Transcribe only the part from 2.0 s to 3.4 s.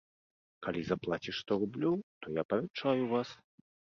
то я павянчаю вас.